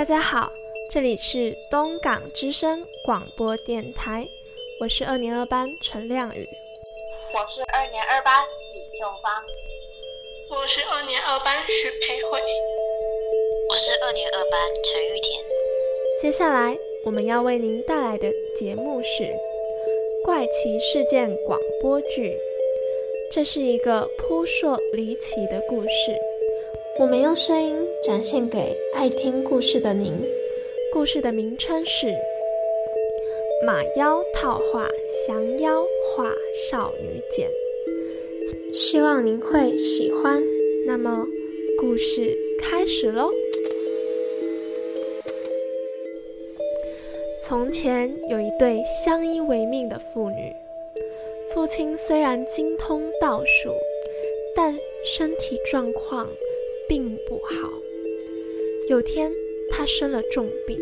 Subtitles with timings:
[0.00, 0.50] 大家好，
[0.88, 4.26] 这里是东港之声广播电台，
[4.80, 6.48] 我是二年二班陈亮宇，
[7.34, 8.42] 我是二年二班
[8.72, 9.30] 李秀芳，
[10.48, 12.40] 我是二年二班许培慧，
[13.68, 15.44] 我是二年二班陈玉田。
[16.18, 16.74] 接下来
[17.04, 19.24] 我们要为您带来的节目是
[20.24, 22.30] 《怪奇事件广播剧》，
[23.30, 26.18] 这是一个扑朔离奇的故事。
[26.98, 30.14] 我们用声音展现给爱听故事的您。
[30.90, 32.06] 故事的名称是
[33.66, 34.88] 《马妖套话
[35.26, 36.32] 降妖画
[36.70, 37.48] 少女简》，
[38.74, 40.42] 希望您会喜欢。
[40.86, 41.26] 那么，
[41.78, 43.30] 故事开始喽。
[47.44, 50.56] 从前有一对相依为命的父女，
[51.52, 53.74] 父亲虽然精通道术，
[54.56, 54.74] 但
[55.04, 56.26] 身体状况。
[56.88, 57.70] 并不好。
[58.90, 59.32] 有天，
[59.70, 60.76] 他生了重病，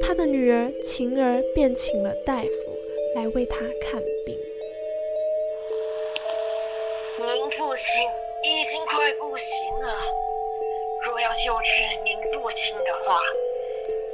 [0.00, 2.48] 他的女儿晴儿便请了大夫
[3.14, 4.34] 来为他看病。
[7.18, 8.00] 您父亲
[8.44, 9.46] 已经快不行
[9.78, 9.92] 了，
[11.04, 13.20] 若要救治您父亲的话，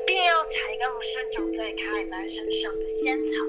[0.04, 3.44] 便要采购生长在开南山上的仙草。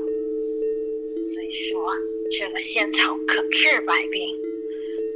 [1.33, 1.91] 虽说
[2.37, 4.39] 这个仙草可治百病，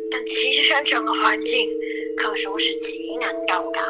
[0.09, 1.70] 但其生长的环境。
[2.17, 3.81] 可说是极难到达，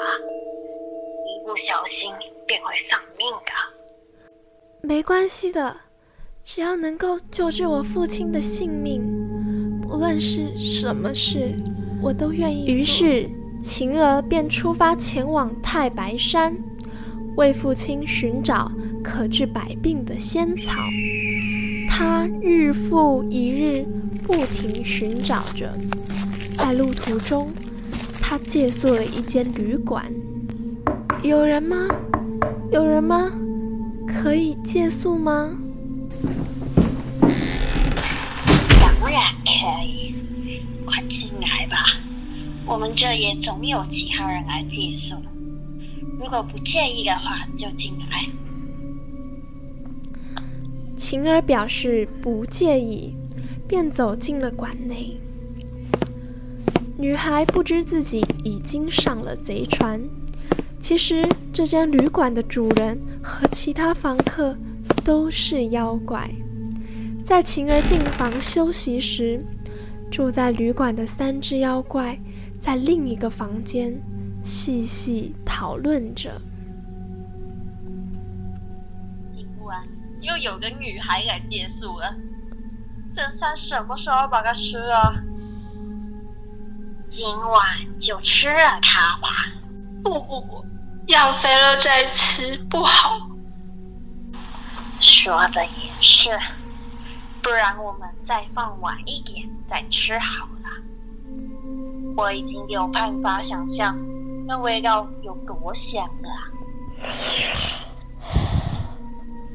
[1.22, 2.12] 一不小心
[2.48, 3.52] 便会丧命的。
[4.82, 5.76] 没关系的，
[6.44, 9.02] 只要能够救治我父亲的性命，
[9.82, 11.54] 不论是什么事，
[12.02, 12.66] 我都愿意。
[12.68, 13.30] 于是，
[13.62, 16.56] 晴儿便出发前往太白山，
[17.36, 18.72] 为父亲寻找
[19.04, 20.82] 可治百病的仙草。
[21.90, 23.86] 他日复一日，
[24.24, 25.74] 不停寻找着，
[26.58, 27.52] 在路途中。
[28.22, 30.06] 他借宿了一间旅馆，
[31.22, 31.88] 有人吗？
[32.72, 33.30] 有人吗？
[34.08, 35.54] 可以借宿吗？
[38.80, 40.16] 当然可以，
[40.86, 41.76] 快进来吧。
[42.66, 45.16] 我们这也总有其他人来借宿，
[46.18, 48.26] 如果不介意的话，就进来。
[50.96, 53.14] 晴儿表示不介意，
[53.68, 55.20] 便走进了馆内。
[56.98, 60.02] 女孩不知自己已经上了贼船。
[60.80, 64.58] 其实，这间旅馆的主人和其他房客
[65.04, 66.30] 都是妖怪。
[67.24, 69.44] 在晴儿进房休息时，
[70.10, 72.18] 住在旅馆的三只妖怪
[72.58, 73.94] 在另一个房间
[74.42, 76.42] 细细讨论着。
[79.30, 79.86] 今晚
[80.22, 82.16] 又有个女孩来借宿了，
[83.14, 85.24] 等下什么时候把她吃了？
[87.06, 89.28] 今晚就吃了它吧。
[90.04, 90.66] 不不不，
[91.08, 93.30] 养肥了再吃不好。
[95.00, 96.30] 说的也是，
[97.42, 100.70] 不然我们再放晚一点再吃好了。
[102.18, 103.98] 我已经有办法想象
[104.46, 106.30] 那味道有多香了。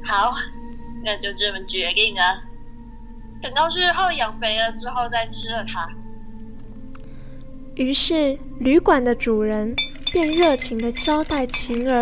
[0.07, 0.35] 好，
[1.05, 2.43] 那就这么决定了。
[3.43, 5.87] 等到日后养肥了之后再吃了它。
[7.75, 9.75] 于是，旅馆的主人
[10.15, 12.01] 便热情地招待晴儿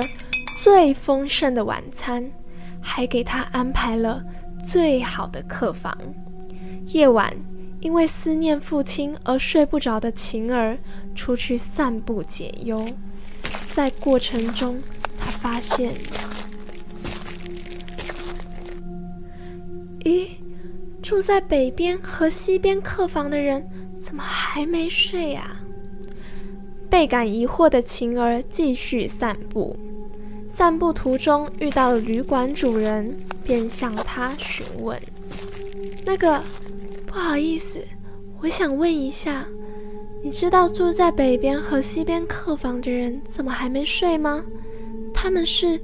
[0.62, 2.30] 最丰盛的晚餐，
[2.78, 4.22] 还给她安排了
[4.62, 5.96] 最好的客房。
[6.88, 7.34] 夜晚，
[7.80, 10.76] 因为思念父亲而睡不着的晴儿
[11.14, 12.86] 出去散步解忧，
[13.72, 14.78] 在过程中，
[15.18, 15.94] 他发现，
[20.00, 20.28] 咦，
[21.02, 23.66] 住在北边和西边客房的人
[23.98, 25.56] 怎么还没睡呀？
[26.92, 29.74] 倍感疑惑的晴儿继续散步，
[30.46, 35.00] 散步途中遇到了旅馆主人，便向他询问
[36.04, 36.44] ：“那个，
[37.06, 37.82] 不好意思，
[38.42, 39.46] 我想问一下，
[40.22, 44.44] 你知道住在北边和西边客房的人怎么还没睡吗？
[45.14, 45.80] 他们是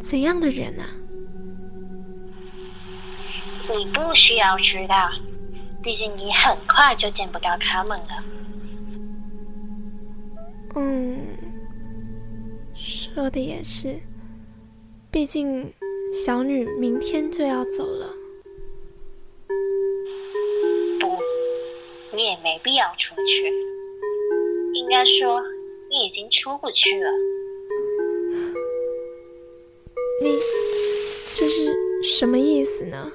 [0.00, 0.88] 怎样的人啊？”
[3.70, 5.10] 你不需要知道，
[5.82, 8.24] 毕竟你很快就见不到他们了。
[10.78, 11.16] 嗯，
[12.74, 13.98] 说的也是，
[15.10, 15.72] 毕竟
[16.12, 18.14] 小女明天就要走了。
[21.00, 21.16] 不，
[22.14, 23.50] 你也没必要出去。
[24.74, 25.42] 应该说，
[25.88, 27.10] 你已经出不去了。
[30.22, 30.38] 你
[31.34, 33.10] 这是什么意思呢？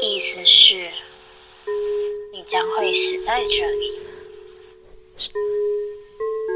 [0.00, 0.90] 意思是，
[2.32, 3.98] 你将会死在这里。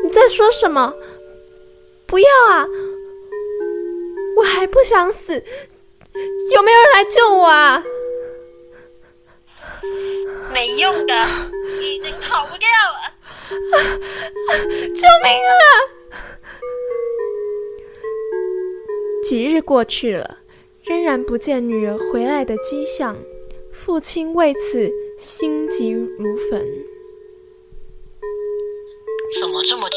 [0.05, 0.95] 你在说什么？
[2.07, 2.67] 不要啊！
[4.37, 7.85] 我还不想死，有没有人来救我啊？
[10.53, 11.15] 没用的，
[11.81, 13.15] 你已经逃不掉了！
[14.71, 15.55] 救命啊！
[19.23, 20.39] 几日过去了，
[20.85, 23.17] 仍然不见女儿回来的迹象，
[23.73, 26.67] 父亲为此心急如焚。
[29.37, 29.97] 怎么这么久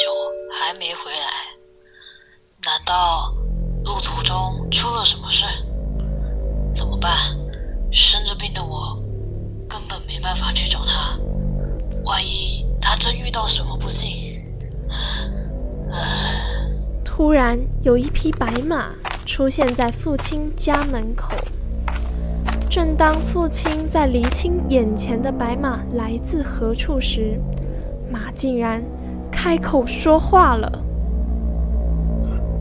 [0.52, 1.56] 还没回来？
[2.66, 3.34] 难道
[3.86, 5.46] 路途中出了什么事？
[6.70, 7.12] 怎么办？
[7.92, 9.02] 生着病的我
[9.70, 11.18] 根本没办法去找他，
[12.04, 14.44] 万一他真遇到什么不幸……
[17.06, 18.94] 突然有一匹白马。
[19.24, 21.36] 出现在父亲家门口。
[22.70, 27.40] 正当父亲在厘清眼前的白马来自何处时，
[28.10, 28.84] 马竟然
[29.32, 30.70] 开口说话了：“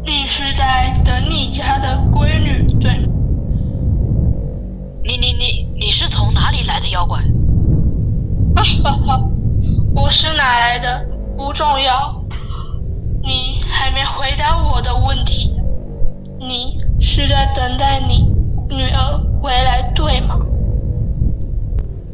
[0.06, 2.96] 你是在等你家的闺女，对？
[5.02, 7.20] 你你你你是从哪里来的妖怪
[8.56, 9.20] ？”“哈哈，
[9.94, 11.06] 我是哪来的
[11.36, 12.24] 不重要，
[13.22, 15.48] 你还没回答我的问题。”
[16.42, 18.34] 你是在等待你
[18.74, 20.38] 女儿回来，对吗？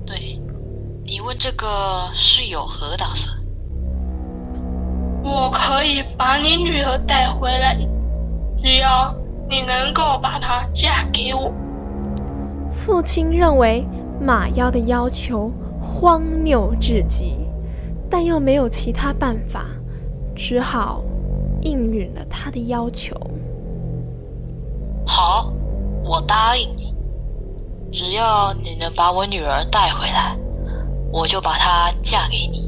[0.05, 0.41] 对，
[1.05, 3.36] 你问这个是有何打算？
[5.26, 7.76] 我可以把你女儿带回来，
[8.62, 9.12] 只要
[9.49, 11.52] 你能够把她嫁给我。
[12.70, 13.84] 父亲认为
[14.20, 15.50] 马妖的要求
[15.81, 17.38] 荒谬至极，
[18.08, 19.67] 但又没有其他办法，
[20.32, 21.02] 只好
[21.62, 23.17] 应允了他的要求。
[25.05, 25.52] 好，
[26.05, 26.94] 我答应你，
[27.90, 30.37] 只要你能把我女儿带回来，
[31.11, 32.65] 我就把她嫁给你。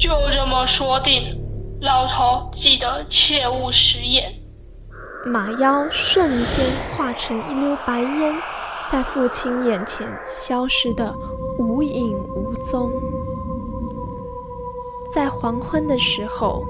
[0.00, 1.44] 就这么说定，
[1.82, 4.32] 老头记得切勿食言。
[5.26, 6.64] 马妖瞬间
[6.96, 8.34] 化成一溜白烟，
[8.90, 11.14] 在父亲眼前消失的
[11.58, 12.90] 无影无踪。
[15.14, 16.64] 在黄昏的时候。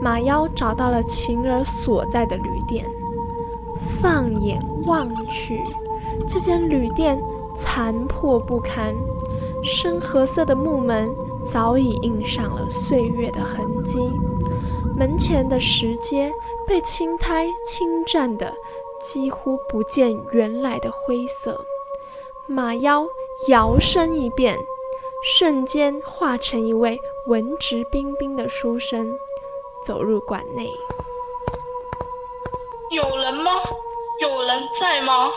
[0.00, 2.86] 马妖找到了晴儿所在的旅店，
[4.00, 5.60] 放眼望去，
[6.28, 7.20] 这间旅店
[7.58, 8.94] 残破不堪，
[9.64, 11.10] 深褐色的木门
[11.50, 13.98] 早已印上了岁月的痕迹，
[14.96, 16.32] 门前的石阶
[16.66, 18.54] 被青苔侵占的
[19.00, 21.64] 几乎不见原来的灰色。
[22.46, 23.06] 马妖
[23.48, 24.58] 摇身一变，
[25.22, 29.12] 瞬间化成一位文质彬彬的书生。
[29.86, 30.70] 走入馆内，
[32.90, 33.52] 有人吗？
[34.20, 35.30] 有人在吗？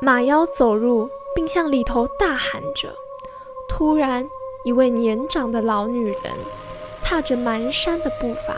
[0.00, 2.94] 马妖走入，并向里头大喊着。
[3.68, 4.28] 突然，
[4.64, 6.32] 一位年长的老女人
[7.02, 8.54] 踏着蹒跚的步伐，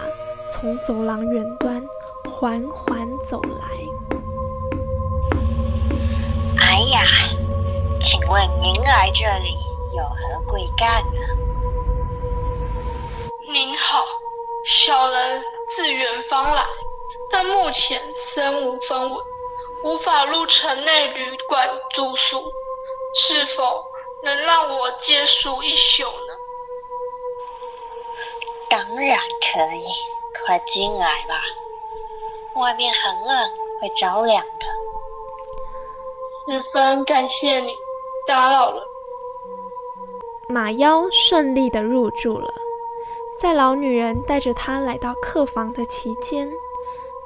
[0.52, 1.82] 从走廊远端
[2.30, 3.66] 缓缓走来。
[6.58, 7.00] 哎呀，
[7.98, 9.56] 请问您来这里
[9.96, 11.20] 有何贵干呢？
[13.50, 14.04] 您好。
[14.66, 16.64] 小人自远方来，
[17.30, 19.24] 但目前身无分文，
[19.84, 22.42] 无法入城内旅馆住宿，
[23.14, 23.84] 是否
[24.24, 26.32] 能让我借宿一宿呢？
[28.70, 29.84] 当然可以，
[30.46, 31.40] 快进来吧，
[32.54, 34.66] 外面很冷，会着凉的。
[36.46, 37.76] 十分感谢你，
[38.26, 38.82] 打扰了。
[40.48, 42.52] 马妖顺利的入住了。
[43.38, 46.50] 在老女人带着他来到客房的期间，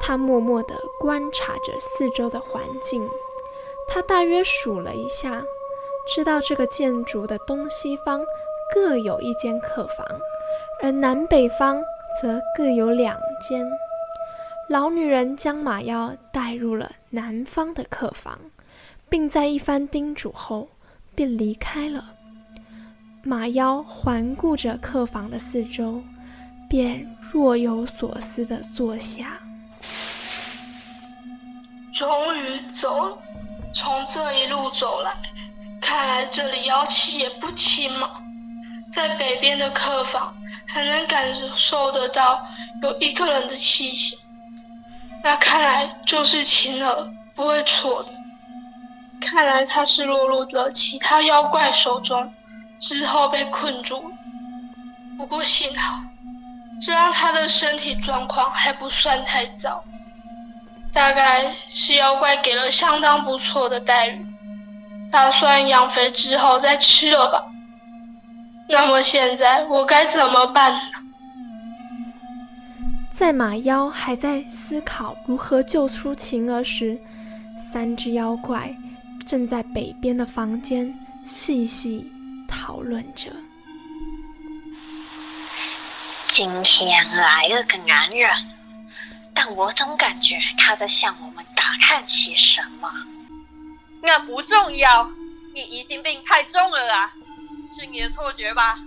[0.01, 3.09] 他默默的观察着四周的环境。
[3.87, 5.45] 他大约数了一下，
[6.15, 8.21] 知道这个建筑的东西方
[8.75, 10.07] 各有一间客房，
[10.83, 11.83] 而南北方
[12.21, 13.69] 则各有两间。
[14.69, 18.39] 老女人将马妖带入了南方的客房，
[19.09, 20.69] 并在一番叮嘱后
[21.15, 22.13] 便离开了。
[23.23, 26.03] 马妖环顾着客房的四周，
[26.71, 29.41] 便若有所思地坐下。
[31.99, 33.19] 终于走，
[33.75, 35.15] 从这一路走来，
[35.89, 38.11] 看来这里妖气也不轻嘛。
[38.93, 40.35] 在北边的客房，
[40.67, 42.47] 还能感受得到
[42.83, 44.19] 有一个人的气息，
[45.25, 48.13] 那看来就是晴儿，不会错的。
[49.19, 52.35] 看来他是落入了其他妖怪手中。
[52.79, 54.15] 之后被困住了，
[55.17, 56.01] 不过幸好，
[56.83, 59.83] 这样他的身体状况还不算太糟，
[60.93, 64.25] 大概是妖怪给了相当不错的待遇，
[65.11, 67.45] 打算养肥之后再吃了吧。
[68.69, 70.81] 那么现在我该怎么办呢？
[73.11, 76.99] 在马妖还在思考如何救出晴儿时，
[77.73, 78.73] 三只妖怪
[79.27, 82.07] 正在北边的房间细细
[82.47, 83.31] 讨论着。
[86.29, 88.31] 今天来了个男人，
[89.35, 92.89] 但我总感觉他在向我们打探些什么。
[94.03, 95.11] 那不重要，
[95.55, 97.13] 你疑心病太重了啦，
[97.79, 98.79] 是你的错觉吧？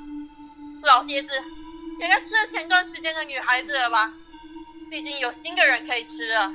[0.83, 1.43] 老蝎子，
[1.99, 4.13] 应该吃了前段时间的女孩子了吧？
[4.89, 6.51] 毕竟有新的人可以吃了，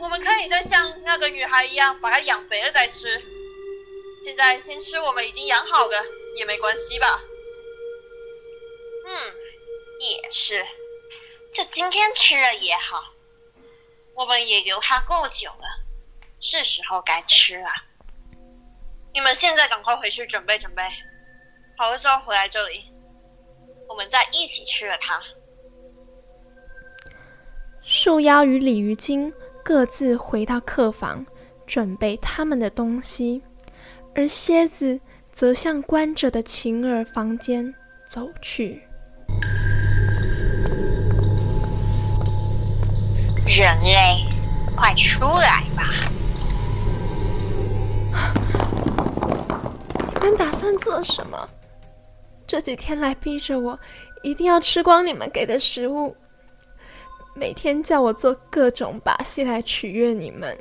[0.00, 3.22] 我们可以再像那个女孩一样把它养肥了再吃。
[4.24, 6.04] 现在先吃我们已经养好的
[6.36, 7.20] 也没关系吧？
[9.06, 9.32] 嗯。
[10.00, 10.64] 也是，
[11.52, 13.12] 就今天吃了也好。
[14.14, 15.80] 我们也留它够久了，
[16.40, 17.68] 是时候该吃了。
[19.12, 20.82] 你们现在赶快回去准备准备，
[21.76, 22.84] 好了之后回来这里，
[23.88, 25.20] 我们再一起吃了它。
[27.82, 29.32] 树妖与鲤鱼精
[29.64, 31.24] 各自回到客房，
[31.66, 33.42] 准备他们的东西，
[34.14, 35.00] 而蝎子
[35.32, 37.74] 则向关着的晴儿房间
[38.06, 38.82] 走去。
[43.46, 44.24] 人类，
[44.76, 45.84] 快出来吧！
[50.18, 51.48] 们打算做什么？
[52.46, 53.78] 这几天来逼着我
[54.22, 56.16] 一定要吃光你们给的食物，
[57.34, 60.58] 每天叫我做各种把戏来取悦你们，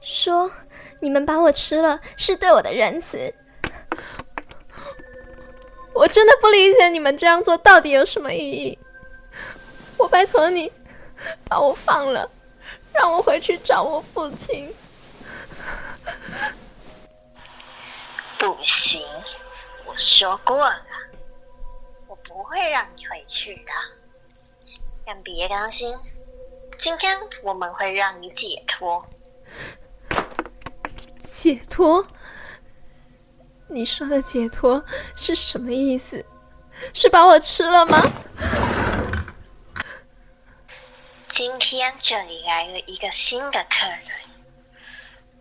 [0.00, 0.50] 说
[1.00, 3.32] 你们把我吃了是对我的仁慈。
[5.94, 8.78] 我真的不理解你们这样做到底有什么意义。
[9.96, 10.70] 我拜托你。
[11.44, 12.28] 把我放了，
[12.92, 14.74] 让我回去找我父亲。
[18.42, 19.00] 不行，
[19.86, 20.84] 我说过了，
[22.08, 23.72] 我不会让你回去的。
[25.06, 25.96] 但别担心，
[26.76, 29.06] 今天我们会让你解脱。
[31.22, 32.04] 解脱？
[33.68, 34.84] 你说的解脱
[35.14, 36.26] 是什么意思？
[36.92, 38.02] 是把我吃了吗？
[41.28, 44.08] 今天这里来了一个新的客人，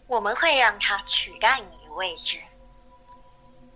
[0.06, 2.38] 我们会让他取代你的位置，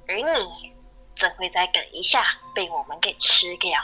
[0.08, 0.74] 而你
[1.16, 3.80] 则会在等一下被我们给吃掉。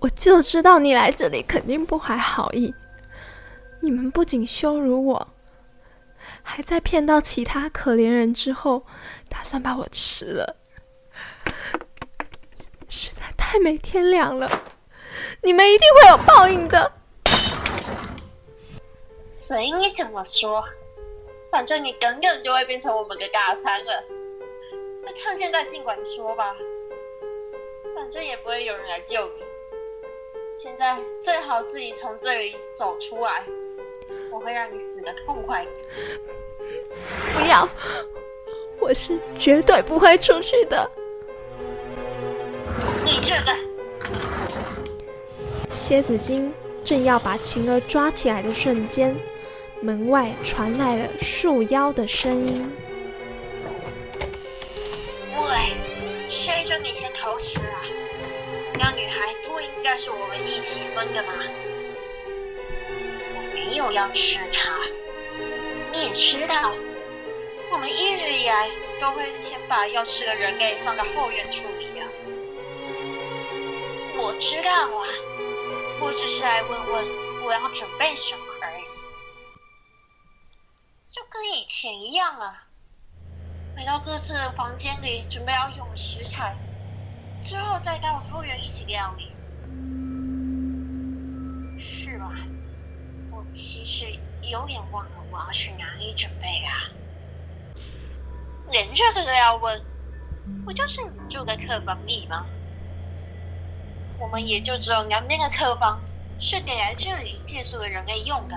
[0.00, 2.74] 我就知道你来这里肯定不怀好意，
[3.80, 5.28] 你们不仅羞辱我，
[6.42, 8.84] 还在骗到其他可怜人之后，
[9.30, 10.56] 打算把我吃了。
[12.90, 14.48] 实在太没天良了！
[15.42, 16.92] 你们一定会有报应的。
[19.30, 20.62] 随你怎么说，
[21.54, 24.02] 反正你耿耿就会变成我们的大餐了。
[25.06, 26.52] 就趁现在尽管说吧，
[27.94, 29.34] 反正也不会有人来救你。
[30.60, 33.46] 现在最好自己从这里走出来，
[34.32, 35.64] 我会让你死的痛快。
[37.32, 37.68] 不要，
[38.80, 40.90] 我是绝对不会出去的。
[43.04, 43.56] 你这个
[45.70, 46.52] 蝎子精
[46.84, 49.16] 正要把晴儿抓起来的瞬间，
[49.84, 52.72] 门外传来了树妖的声音
[55.36, 55.74] ：“喂，
[56.30, 57.84] 谁准你先偷吃啊？
[58.78, 61.34] 那女孩不应该是我们一起分的吗？
[63.34, 64.80] 我没有要吃她，
[65.92, 66.72] 你也知道，
[67.70, 68.70] 我们一直以来
[69.02, 71.88] 都会先把要吃的人给放到后院处理。”
[74.16, 75.04] 我知道啊，
[76.00, 77.04] 我只是来问问
[77.44, 78.43] 我要准备什么，
[81.34, 82.68] 跟以前一样啊。
[83.76, 86.56] 回到各自的房间里，准备要用食材，
[87.42, 89.32] 之后再到后院一起料理，
[91.76, 92.30] 是吧？
[93.32, 96.86] 我其实有点忘了我要去哪里准备啊。
[98.70, 99.84] 连这个都要问，
[100.64, 102.46] 不就是你住在客房里吗？
[104.20, 106.00] 我们也就只有南边的客房
[106.38, 108.56] 是给来这里借宿的人类用的，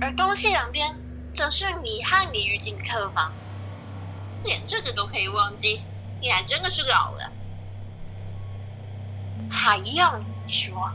[0.00, 0.92] 而东西两边
[1.34, 3.32] 则是你和李玉静的客房。
[4.42, 5.80] 连这个都可以忘记，
[6.20, 7.30] 你还真的是老了。
[9.50, 10.90] 还要你说，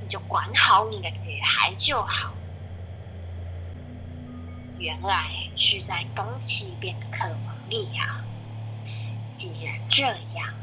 [0.00, 2.32] 你就管好你的女孩就好。
[4.78, 8.22] 原来是在东西边的客房里啊！
[9.32, 10.54] 既然这样。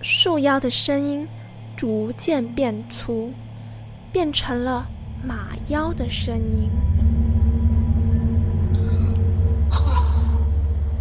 [0.00, 1.28] 树妖的声音
[1.76, 3.32] 逐渐变粗，
[4.12, 4.86] 变成了
[5.22, 6.70] 马妖的声音。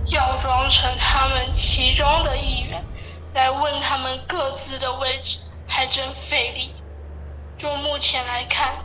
[0.08, 2.84] 要装成他们其中的一员
[3.34, 6.74] 来问他们各自的位置，还真费力。
[7.58, 8.76] 就目前来看，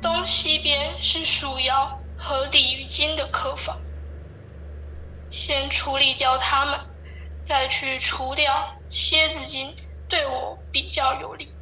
[0.00, 3.76] 东西边是树妖和鲤鱼精的客房，
[5.28, 6.78] 先处理掉他们，
[7.42, 9.74] 再去除掉蝎子精，
[10.08, 11.52] 对我比较有利。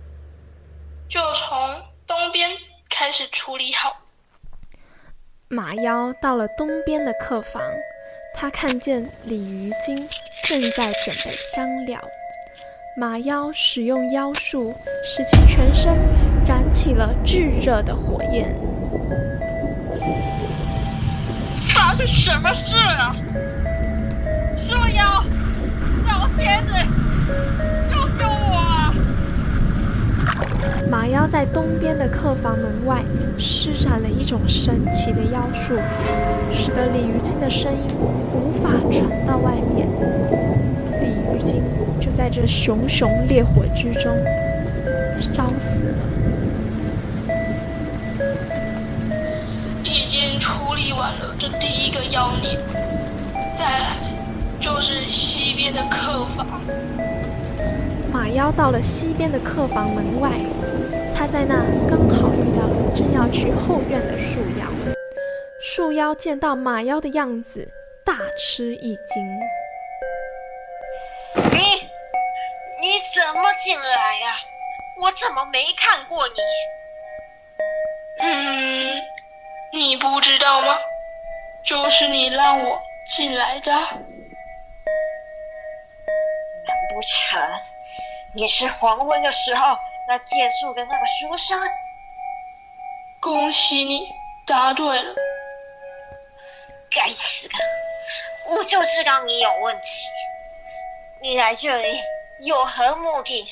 [1.08, 2.50] 就从东边
[2.88, 3.96] 开始处理好。
[5.48, 7.62] 马妖到了东边的客房，
[8.40, 10.08] 他看见鲤鱼精
[10.44, 12.00] 正在准备香料。
[12.96, 15.94] 马妖使用妖术，使其全身
[16.48, 18.56] 燃起了炙热的火焰。
[21.66, 23.14] 发生什么事了？
[24.56, 25.22] 树妖，
[26.08, 26.74] 小蝎子，
[30.90, 33.00] 马妖在东边的客房门外
[33.38, 35.74] 施展了一种神奇的妖术，
[36.52, 37.78] 使得鲤鱼精的声音
[38.34, 39.86] 无法传到外面。
[41.00, 41.62] 鲤鱼精
[42.00, 44.12] 就在这熊熊烈火之中
[45.16, 45.98] 烧死了。
[49.84, 52.58] 已经处理完了这第一个妖孽，
[53.54, 53.96] 再来
[54.60, 56.60] 就是西边的客房。
[58.30, 60.30] 马妖到了西边的客房门外。
[61.12, 64.66] 他在那刚好遇到了正要去后院的树妖，
[65.60, 67.68] 树妖见到马妖的样子，
[68.06, 69.40] 大吃一惊。
[71.34, 71.58] 你
[72.80, 73.82] 你怎么进来
[74.20, 74.36] 呀？
[75.00, 76.34] 我怎么没看过你？
[78.22, 79.02] 嗯，
[79.72, 80.78] 你不知道吗？
[81.64, 83.72] 就是你让我进来的。
[83.72, 83.90] 难
[86.94, 87.40] 不成
[88.32, 89.76] 你是黄昏的时候？
[90.06, 91.60] 那借宿的那个书生，
[93.20, 94.08] 恭喜你
[94.46, 95.14] 答对了。
[96.90, 97.54] 该死的，
[98.56, 99.88] 我就知道你有问题。
[101.22, 102.00] 你来这里
[102.46, 103.46] 有何目的？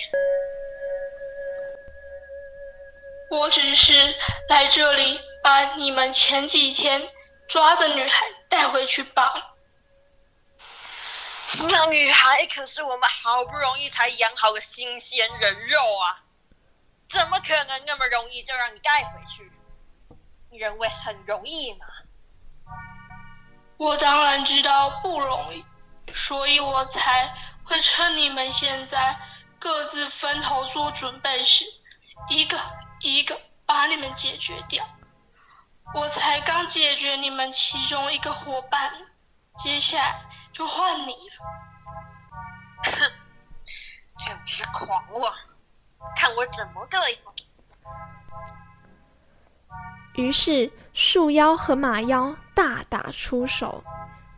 [3.31, 4.15] 我只是
[4.49, 7.09] 来这里把你们前几天
[7.47, 9.55] 抓的女孩带回去罢了。
[11.57, 16.23] 那女孩可是我们好不容易才养好的新鲜人肉啊！
[17.09, 19.51] 怎么可能那么容易就让你带回去？
[20.51, 21.87] 你认为很容易吗？
[23.79, 25.65] 我当然知道不容易，
[26.13, 27.35] 所以我才
[27.65, 29.19] 会趁你们现在
[29.59, 31.65] 各自分头做准备时，
[32.29, 32.59] 一个
[33.01, 34.87] 一个把你们解决掉。
[35.95, 38.93] 我才刚解决你们其中一个伙伴，
[39.57, 40.21] 接下来
[40.53, 41.19] 就换你了。
[42.85, 43.13] 哼，
[44.17, 45.33] 简直狂妄！
[46.17, 47.47] 看我怎么对付你！
[50.23, 53.83] 于是树妖和马妖大打出手。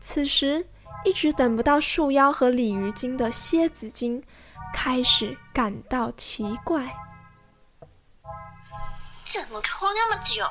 [0.01, 0.66] 此时，
[1.05, 4.23] 一直等不到树妖和鲤鱼精的蝎子精
[4.75, 6.96] 开始感到奇怪：
[9.25, 10.51] 怎么拖那么久？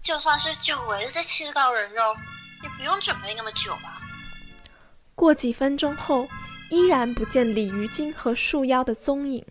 [0.00, 2.16] 就算是久违了这切到人肉，
[2.62, 4.00] 也不用准备那么久吧？
[5.16, 6.28] 过几分钟后，
[6.68, 9.42] 依然不见鲤鱼精和树妖的踪影。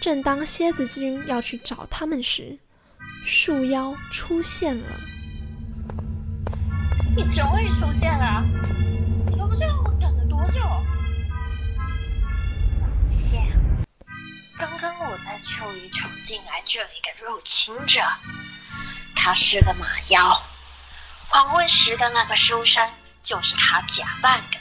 [0.00, 2.56] 正当蝎子精要去找他们时，
[3.26, 4.86] 树妖出现了。
[7.16, 8.44] 你终于出现了！
[9.28, 10.60] 你都不知道我等了多久。
[13.08, 13.36] 切！
[14.56, 18.00] 刚刚我在秋里闯进来这里的入侵者，
[19.16, 20.40] 他是个马妖。
[21.28, 22.88] 黄昏时的那个书生
[23.24, 24.58] 就是他假扮的。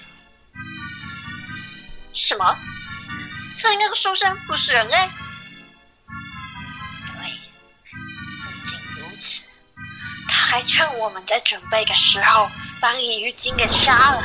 [2.14, 2.58] 什么？
[3.52, 5.10] 所以那个书生不是人类？
[10.28, 12.48] 还趁我们在准备的时候，
[12.80, 14.22] 把鲤鱼精给杀了。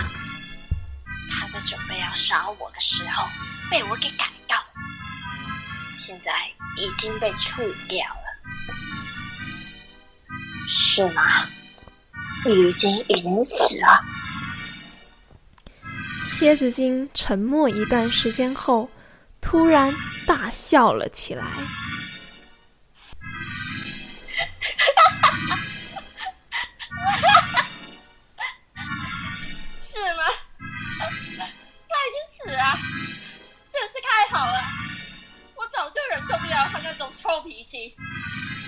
[1.30, 3.26] 他在准备要杀我的时候，
[3.70, 4.62] 被我给赶到，
[5.96, 6.30] 现在
[6.76, 8.22] 已经被处理掉了，
[10.68, 11.46] 是吗？
[12.44, 14.04] 鲤鱼精已经死了。
[16.28, 18.88] 蝎子精沉默一段时间后
[19.40, 19.92] 突然
[20.26, 21.44] 大笑了起来。
[29.80, 30.22] 是吗？
[31.88, 32.78] 他已经死了
[33.72, 34.62] 真是太好了！
[35.56, 37.96] 我早就忍受不了他那种臭脾气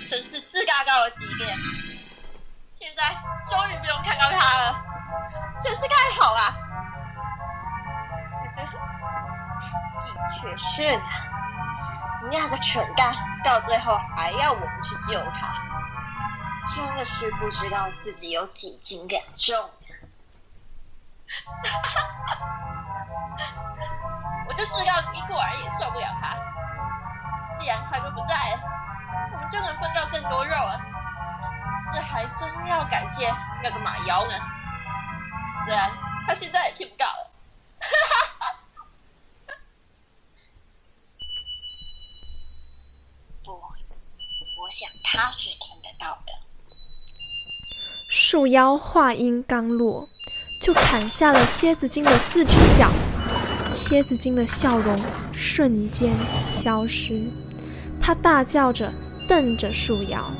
[0.09, 1.55] 真是自嘎到了极点
[2.73, 3.15] 现在
[3.47, 4.83] 终于不用看到他了
[5.63, 6.70] 真是太好了！
[9.99, 10.05] 的
[10.39, 11.03] 确是呢。
[12.31, 15.55] 那个蠢蛋到最后还要我们去救他，
[16.75, 19.65] 真的是不知道自己有几斤两重呀！
[24.47, 26.37] 我就知道你果然也受不了他。
[27.57, 28.61] 既然他都不在了，
[29.33, 30.79] 我们就能分到更多肉啊！
[31.91, 34.33] 这还真要感谢那个马妖呢。
[35.65, 35.91] 虽然
[36.27, 37.31] 他现在也听不到了。
[37.79, 38.30] 哈哈。
[45.03, 46.33] 他是听得到的。
[48.07, 50.07] 树妖话音刚落，
[50.61, 52.89] 就砍下了蝎子精的四只脚，
[53.73, 54.99] 蝎子精的笑容
[55.31, 56.13] 瞬间
[56.51, 57.29] 消失。
[57.99, 58.91] 他大叫着，
[59.27, 60.31] 瞪着树妖，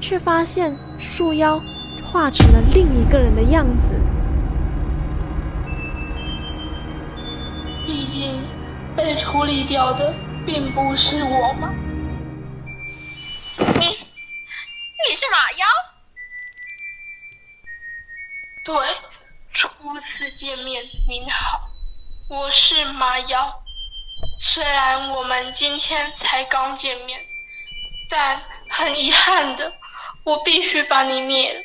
[0.00, 1.62] 却发现树妖
[2.04, 3.94] 化成了另一个人的样子。
[7.86, 8.38] 毕竟
[8.94, 11.72] 被处理掉的并不是我吗？
[22.30, 23.62] 我是马瑶。
[24.38, 27.26] 虽然我们今天才刚见面，
[28.10, 29.72] 但很遗憾的，
[30.24, 31.60] 我必须把你灭了。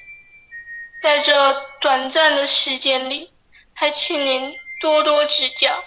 [1.02, 3.34] 在这短暂的时间里，
[3.74, 5.84] 还请您多多指教。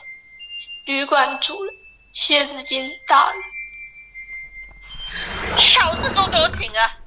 [0.84, 1.74] 旅馆主人，
[2.12, 3.42] 蝎子精大人，
[5.56, 6.98] 少自作多情啊！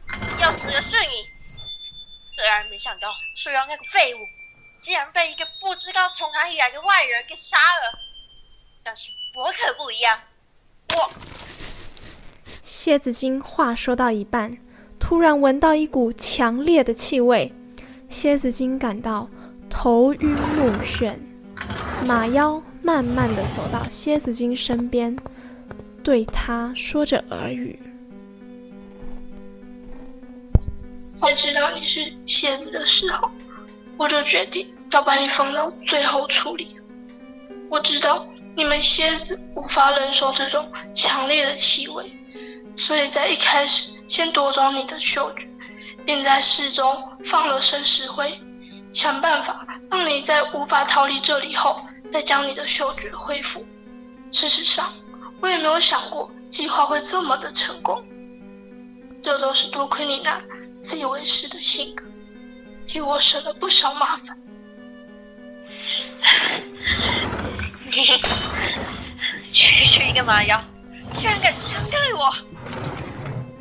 [0.41, 1.27] 要死的是你！
[2.35, 4.19] 虽然没想到树妖那个废物，
[4.81, 7.99] 竟然被一个不知道从哪里来的外人给杀了，
[8.83, 9.09] 但是。
[9.35, 10.19] 我可不一样，
[10.95, 11.09] 我。
[12.63, 14.57] 蝎子精话说到一半，
[14.99, 17.53] 突然闻到一股强烈的气味，
[18.09, 19.29] 蝎子精感到
[19.69, 21.15] 头晕目眩。
[22.03, 25.15] 马妖慢慢的走到蝎子精身边，
[26.03, 27.79] 对他说着耳语。
[31.15, 33.29] 才知道你是蝎子的时候，
[33.99, 36.75] 我就决定要把你放到最后处理。
[37.69, 38.25] 我知道。
[38.55, 42.11] 你们蝎子无法忍受这种强烈的气味，
[42.75, 45.47] 所以在一开始先夺走你的嗅觉，
[46.05, 48.37] 并在室中放了生石灰，
[48.91, 53.65] 想办法让你在无法逃离这里后，再将你的嗅觉恢复。
[54.29, 54.91] 事实上，
[55.39, 58.03] 我也没有想过计划会这么的成功，
[59.21, 60.41] 这都是多亏你那
[60.81, 62.03] 自以为是的性格，
[62.89, 64.35] 替我省了不少麻烦。
[69.47, 70.59] 区区一个马妖，
[71.13, 72.33] 居然敢伤害我！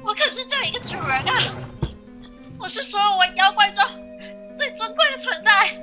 [0.02, 1.52] 我可是这里的主人啊！
[2.58, 3.84] 我是所有我妖怪中
[4.56, 5.78] 最尊贵的存在。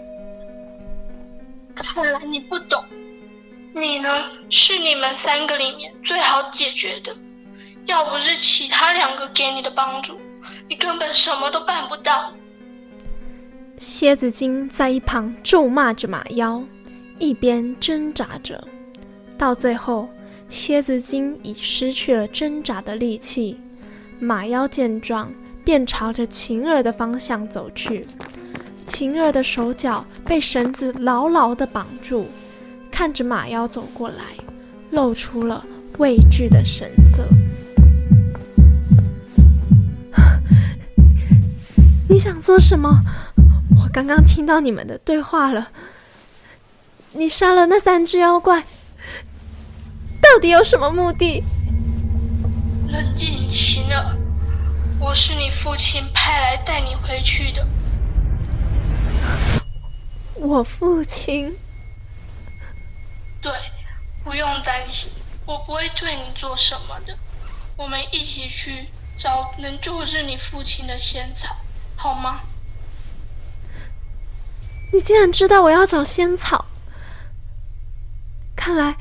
[1.75, 2.84] 看来你不懂，
[3.75, 7.15] 你呢是你们三个里面最好解决的。
[7.86, 10.19] 要不是其他两个给你的帮助，
[10.67, 12.34] 你根本什么都办不到。
[13.77, 16.63] 蝎子精在一旁咒骂着马妖。
[17.17, 18.61] 一边挣扎着，
[19.38, 20.09] 到最后，
[20.49, 23.57] 蝎子精已失去了挣扎的力气。
[24.19, 25.31] 马妖见状，
[25.63, 28.05] 便朝着晴儿的方向走去。
[28.85, 32.27] 晴儿的手脚被绳子牢牢地绑住，
[32.91, 34.35] 看着马妖走过来，
[34.91, 35.65] 露出了
[35.97, 37.25] 畏惧的神色。
[42.09, 42.89] 你想做什么？
[43.95, 45.71] 我刚刚听到你们的对话了。
[47.13, 48.60] 你杀了那三只妖怪，
[50.21, 51.41] 到底有什么目的？
[52.89, 54.17] 冷静，晴儿，
[54.99, 57.65] 我是你父亲派来带你回去的。
[60.34, 61.55] 我父亲？
[63.41, 63.53] 对，
[64.25, 65.10] 不用担心，
[65.45, 67.17] 我不会对你做什么的。
[67.77, 71.55] 我们一起去找能救治你父亲的仙草，
[71.95, 72.41] 好吗？
[74.95, 76.63] 你竟然知道我要找仙草！
[78.55, 78.95] 看来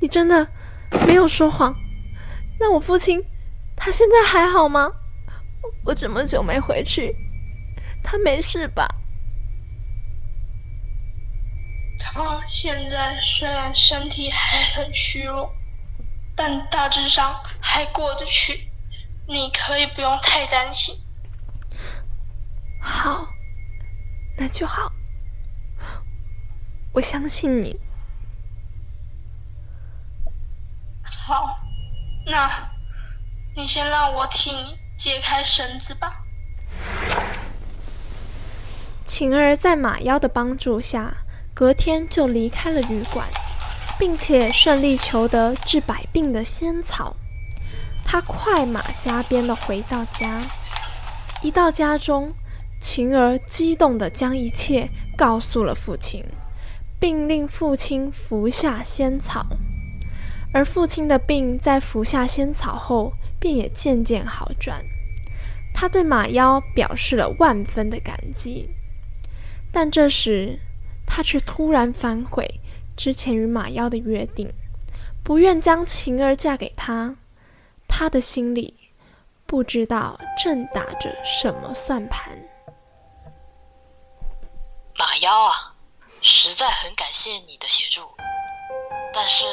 [0.00, 0.46] 你真的
[1.08, 1.74] 没有说谎。
[2.60, 3.20] 那我父亲
[3.74, 4.92] 他现在还好吗？
[5.84, 7.12] 我这么久没回去，
[8.00, 8.86] 他没事吧？
[11.98, 15.52] 他现在虽然身体还很虚弱，
[16.36, 18.70] 但大致上还过得去。
[19.26, 20.94] 你可以不用太担心。
[22.80, 23.28] 好，
[24.38, 24.92] 那就好。
[26.92, 27.78] 我相信你。
[31.02, 31.60] 好，
[32.26, 32.48] 那，
[33.54, 36.24] 你先让我替你解开绳子吧。
[39.04, 41.12] 晴儿在马妖的帮助下，
[41.52, 43.26] 隔天就离开了旅馆，
[43.98, 47.16] 并且顺利求得治百病的仙草。
[48.04, 50.42] 他快马加鞭的回到家，
[51.42, 52.32] 一到家中，
[52.80, 56.24] 晴儿激动地将一切告诉了父亲，
[57.00, 59.46] 并令父亲服下仙草。
[60.52, 64.82] 而父亲的病在服下仙草后，便也渐渐好转。
[65.74, 68.68] 他对马妖表示了万分的感激。
[69.70, 70.58] 但这时，
[71.06, 72.60] 他却突然反悔
[72.96, 74.50] 之前与马妖的约定，
[75.22, 77.16] 不愿将晴儿嫁给他。
[77.86, 78.74] 他的心里
[79.44, 82.38] 不知道正打着什么算盘。
[84.98, 85.74] 马妖啊，
[86.22, 88.16] 实在很感谢你的协助，
[89.14, 89.46] 但是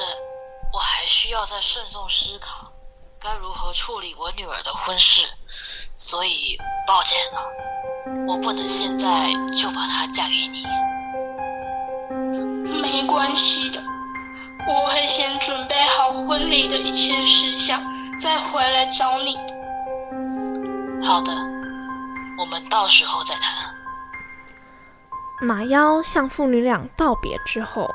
[0.74, 2.72] 我还需要再慎重思考
[3.20, 5.22] 该如何处理我女儿的婚事，
[5.96, 7.44] 所以抱歉了，
[8.28, 9.06] 我不能现在
[9.56, 10.66] 就把她嫁给你。
[12.82, 13.80] 没关系的，
[14.68, 17.80] 我会先准备好婚礼的一切事项，
[18.20, 19.38] 再回来找你。
[21.06, 21.32] 好的，
[22.40, 23.75] 我们到时候再谈。
[25.42, 27.94] 马妖向父女俩道别之后，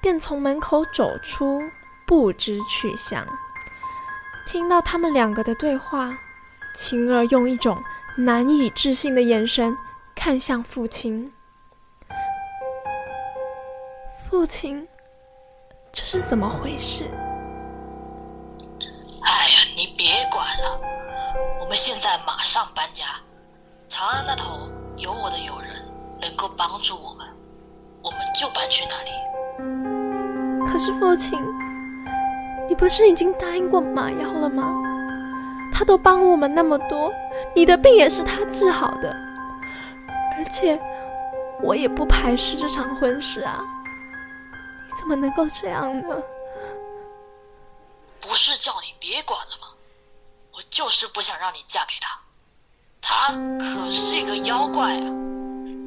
[0.00, 1.62] 便从门口走出，
[2.04, 3.26] 不知去向。
[4.44, 6.18] 听到他们两个的对话，
[6.74, 7.80] 晴儿用一种
[8.16, 9.76] 难以置信的眼神
[10.14, 11.32] 看向父亲。
[14.28, 14.86] 父亲，
[15.92, 17.04] 这是怎么回事？
[19.22, 20.80] 哎呀，你别管了，
[21.60, 23.04] 我们现在马上搬家。
[23.88, 25.81] 长安那头有我的友人。
[26.22, 27.26] 能够帮助我们，
[28.02, 29.10] 我们就搬去那里。
[30.64, 31.38] 可是父亲，
[32.68, 34.72] 你不是已经答应过马妖了吗？
[35.72, 37.12] 他都帮我们那么多，
[37.54, 39.10] 你的病也是他治好的，
[40.36, 40.80] 而且
[41.60, 43.64] 我也不排斥这场婚事啊！
[44.86, 46.22] 你怎么能够这样呢？
[48.20, 49.68] 不是叫你别管了吗？
[50.54, 52.20] 我就是不想让你嫁给他，
[53.00, 55.31] 他可是一个妖怪啊！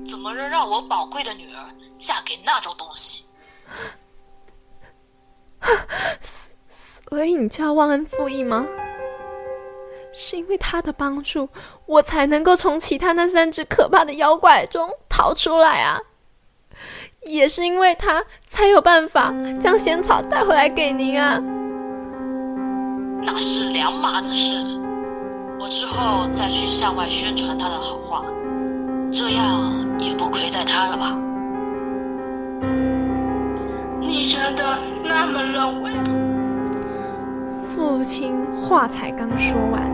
[0.06, 1.66] 怎么能让我宝贵的女儿
[1.98, 3.26] 嫁给那种东西？
[6.70, 8.66] 所以你就要忘恩负义吗？
[10.14, 11.50] 是因为他的帮助，
[11.86, 16.00] 我才能够从其他那三只可怕的妖怪中逃出来啊！
[17.22, 21.42] 也是因为他才有办法将仙草带回来给您啊！
[23.26, 24.62] 那是两码子事，
[25.60, 28.24] 我之后再去向外宣传他的好话。
[29.18, 31.18] 这样也不亏待他了吧？
[34.02, 35.92] 你真的那么认为？
[37.64, 39.90] 父亲话才刚说完，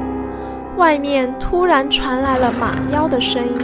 [0.75, 3.55] 外面突然传来了马妖的声音。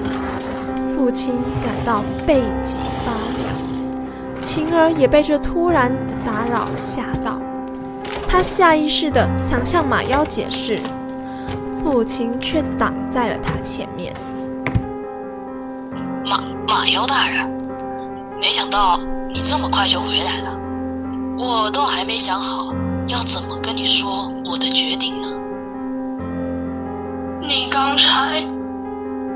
[0.96, 1.34] 父亲
[1.66, 7.42] 感到背脊发凉，晴儿也被这突然的打扰吓到。
[8.28, 10.80] 他下意识的想向马妖解释，
[11.82, 14.14] 父亲却挡在了他前面。
[16.80, 17.50] 马妖大人，
[18.40, 19.00] 没想到
[19.34, 20.60] 你这么快就回来了，
[21.36, 22.72] 我都还没想好
[23.08, 25.28] 要怎么跟你说我的决定呢。
[27.42, 28.44] 你刚才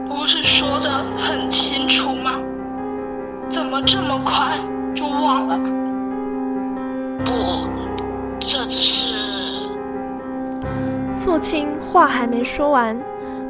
[0.08, 2.34] 不是说的很清楚吗？
[3.50, 4.60] 怎么这么快
[4.94, 5.58] 就忘了？
[7.26, 7.68] 不，
[8.40, 9.16] 这只是……
[11.20, 12.96] 父亲话还没说完，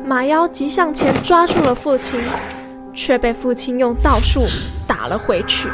[0.06, 2.22] 马妖急向前抓住了父亲。
[3.02, 4.42] 却被父亲用道术
[4.88, 5.68] 打了回去。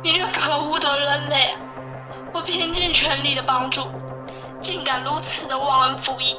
[0.00, 1.56] 你这可恶的人类！
[2.32, 3.82] 我拼尽全力的帮助，
[4.60, 6.36] 竟敢如此的忘恩负义！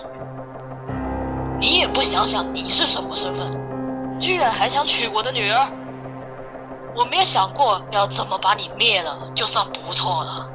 [1.60, 3.52] 你也不想想你是什么身份，
[4.18, 5.68] 居然还想娶我的女儿！
[6.96, 10.50] 我没有想过要怎么把你灭了，就算不错了。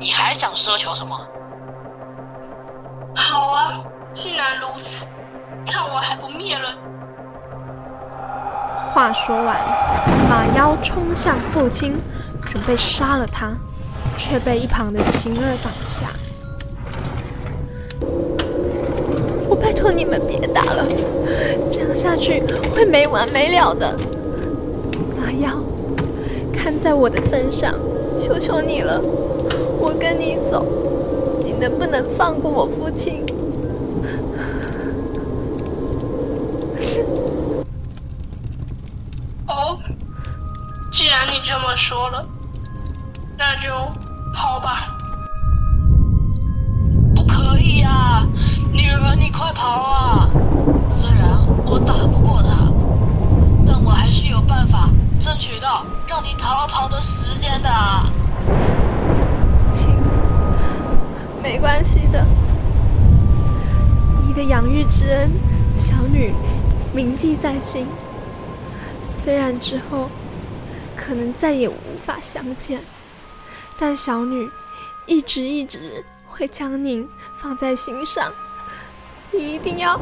[0.00, 1.20] 你还想奢求什么？
[3.14, 3.84] 好啊！
[4.14, 5.06] 既然如此，
[5.66, 6.72] 看我还不灭了！
[8.92, 9.56] 话说完，
[10.30, 11.96] 马妖冲向父亲，
[12.48, 13.52] 准备杀了他，
[14.16, 16.06] 却被一旁的晴儿挡下。
[19.48, 20.86] 我拜托你们别打了，
[21.68, 22.40] 这样下去
[22.72, 23.92] 会没完没了的。
[25.20, 25.58] 马妖，
[26.52, 27.74] 看在我的份上，
[28.16, 29.00] 求求你了，
[29.80, 30.64] 我跟你走，
[31.44, 33.26] 你能不能放过我父亲？
[41.46, 42.26] 这么说了，
[43.36, 43.68] 那就
[44.32, 44.96] 好吧。
[47.14, 48.26] 不可以呀，
[48.72, 50.30] 女儿，你快跑啊！
[50.88, 52.72] 虽然我打不过他，
[53.66, 54.88] 但我还是有办法
[55.20, 57.68] 争取到让你逃跑的时间的。
[58.48, 59.86] 父亲，
[61.42, 62.26] 没关系的，
[64.26, 65.30] 你的养育之恩，
[65.76, 66.32] 小女
[66.94, 67.86] 铭记在心。
[69.02, 70.08] 虽然之后。
[71.06, 71.74] 可能再也无
[72.06, 72.80] 法相见，
[73.78, 74.48] 但小女
[75.04, 78.32] 一直一直会将您放在心上。
[79.30, 80.00] 你一定要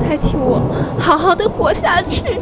[0.00, 2.40] 代替我好好的活下去。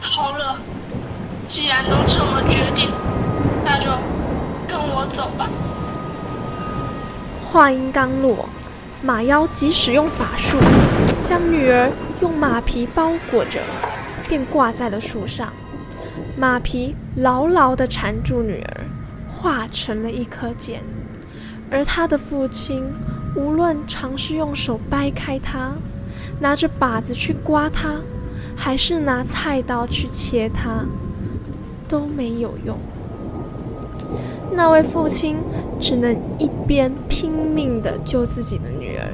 [0.00, 0.58] 好了，
[1.46, 2.88] 既然都这么决定，
[3.62, 3.90] 那就
[4.66, 5.46] 跟我走吧。
[7.44, 8.48] 话音刚落，
[9.02, 10.56] 马妖即使用法术，
[11.22, 13.60] 将女儿用马皮包裹着，
[14.28, 15.52] 便挂在了树上。
[16.36, 18.84] 马皮牢牢地缠住女儿，
[19.28, 20.82] 化成了一颗茧。
[21.70, 22.84] 而他的父亲，
[23.34, 25.72] 无论尝试用手掰开它，
[26.40, 27.96] 拿着把子去刮它，
[28.56, 30.84] 还是拿菜刀去切它，
[31.88, 32.78] 都没有用。
[34.52, 35.36] 那位父亲
[35.80, 39.12] 只能一边拼命地救自己的女儿，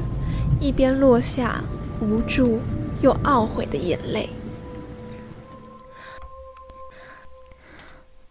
[0.60, 1.60] 一边落下
[2.00, 2.60] 无助
[3.00, 4.28] 又懊悔的眼泪。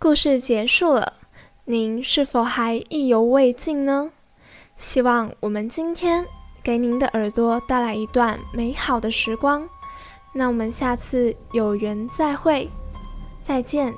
[0.03, 1.13] 故事结束了。
[1.63, 4.11] 您是否还意犹未尽呢？
[4.75, 6.25] 希望我们今天
[6.61, 9.65] 给您的耳朵带来一段美好的时光。
[10.33, 12.69] 那我们下次有缘再会，
[13.41, 13.95] 再见。